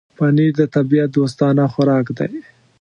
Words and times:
پنېر 0.17 0.51
د 0.59 0.61
طبيعت 0.75 1.09
دوستانه 1.17 1.63
خوراک 1.73 2.05
دی. 2.17 2.31